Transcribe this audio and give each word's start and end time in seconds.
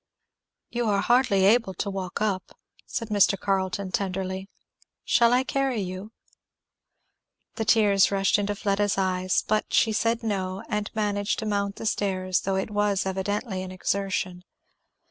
"You 0.71 0.87
are 0.89 1.01
hardly 1.01 1.45
able 1.45 1.75
to 1.75 1.87
walk 1.91 2.21
up," 2.23 2.53
said 2.87 3.09
Mr. 3.09 3.39
Carleton 3.39 3.91
tenderly. 3.91 4.49
"Shall 5.03 5.31
I 5.31 5.43
carry 5.43 5.79
you?" 5.79 6.11
The 7.57 7.65
tears 7.65 8.09
rushed 8.09 8.33
to 8.37 8.55
Fleda's 8.55 8.97
eyes, 8.97 9.43
but 9.47 9.71
she 9.71 9.91
said 9.93 10.23
no, 10.23 10.63
and 10.69 10.89
managed 10.95 11.37
to 11.37 11.45
mount 11.45 11.75
the 11.75 11.85
stairs, 11.85 12.39
though 12.41 12.55
it 12.55 12.71
was 12.71 13.05
evidently 13.05 13.61
an 13.61 13.71
exertion. 13.71 14.41